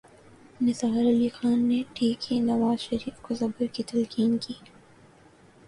[0.61, 4.53] نثار علی خان نے ٹھیک ہی نواز شریف کو صبر کی تلقین کی۔